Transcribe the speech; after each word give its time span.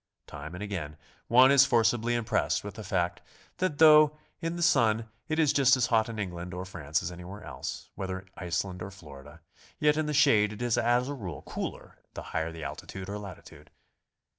Time 0.25 0.55
and 0.55 0.63
again 0.63 0.97
one 1.27 1.51
is 1.51 1.67
forcibly 1.67 2.15
impressed 2.15 2.63
with 2.63 2.73
the 2.73 2.83
fact 2.83 3.21
that 3.57 3.77
though 3.77 4.17
in 4.39 4.55
the 4.55 4.63
sun 4.63 5.07
it 5.29 5.37
is 5.37 5.53
just 5.53 5.77
as 5.77 5.85
hot 5.85 6.09
in 6.09 6.17
England 6.17 6.55
or 6.55 6.65
France 6.65 7.03
as 7.03 7.11
anywhere 7.11 7.43
else,— 7.43 7.87
whether 7.93 8.25
Iceland 8.35 8.81
or 8.81 8.89
Florida,— 8.89 9.41
yet 9.79 9.97
in 9.97 10.07
the 10.07 10.13
shade 10.15 10.53
it 10.53 10.61
is 10.63 10.75
as 10.75 11.07
a 11.07 11.13
rule 11.13 11.43
cooler 11.43 11.99
the 12.15 12.23
higher 12.33 12.51
the 12.51 12.63
altitude 12.63 13.09
or 13.09 13.19
latitude. 13.19 13.69